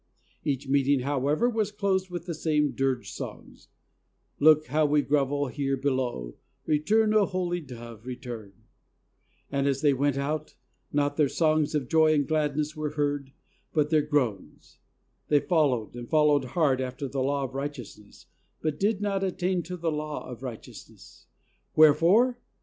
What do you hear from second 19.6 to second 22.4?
to the law of righteousness. Where fore?